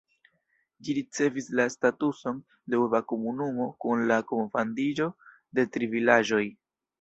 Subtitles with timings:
[0.85, 2.39] Ĝi ricevis la statuson
[2.75, 5.11] de urba komunumo kun la kunfandiĝo
[5.61, 6.43] de tri vilaĝoj.